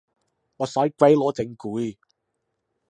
[0.57, 1.55] 我使鬼攞證
[1.91, 1.99] 據